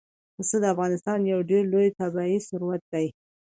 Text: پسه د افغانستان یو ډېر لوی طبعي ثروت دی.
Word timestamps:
پسه 0.35 0.55
د 0.61 0.65
افغانستان 0.73 1.19
یو 1.31 1.39
ډېر 1.49 1.63
لوی 1.73 1.89
طبعي 1.99 2.37
ثروت 2.49 2.81
دی. 2.93 3.07